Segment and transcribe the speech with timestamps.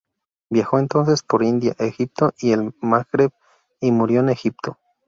[0.49, 3.33] Viajó entonces por India, Egipto y el Magreb,
[3.79, 4.79] y murió en Egipto.